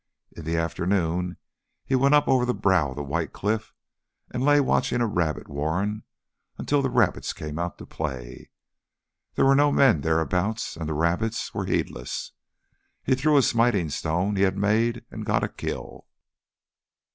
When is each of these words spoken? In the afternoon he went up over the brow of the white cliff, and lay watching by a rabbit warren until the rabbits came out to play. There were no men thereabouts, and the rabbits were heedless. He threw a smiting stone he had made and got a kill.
In 0.35 0.45
the 0.45 0.57
afternoon 0.57 1.37
he 1.85 1.93
went 1.93 2.15
up 2.15 2.27
over 2.27 2.43
the 2.43 2.55
brow 2.55 2.89
of 2.89 2.95
the 2.95 3.03
white 3.03 3.33
cliff, 3.33 3.71
and 4.31 4.43
lay 4.43 4.59
watching 4.59 4.97
by 4.97 5.03
a 5.03 5.07
rabbit 5.07 5.47
warren 5.47 6.01
until 6.57 6.81
the 6.81 6.89
rabbits 6.89 7.33
came 7.33 7.59
out 7.59 7.77
to 7.77 7.85
play. 7.85 8.49
There 9.35 9.45
were 9.45 9.53
no 9.53 9.71
men 9.71 10.01
thereabouts, 10.01 10.75
and 10.75 10.89
the 10.89 10.95
rabbits 10.95 11.53
were 11.53 11.65
heedless. 11.67 12.31
He 13.03 13.13
threw 13.13 13.37
a 13.37 13.43
smiting 13.43 13.91
stone 13.91 14.35
he 14.37 14.41
had 14.41 14.57
made 14.57 15.05
and 15.11 15.23
got 15.23 15.43
a 15.43 15.47
kill. 15.47 16.07